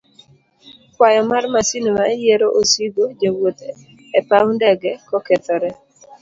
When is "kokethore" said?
5.07-5.69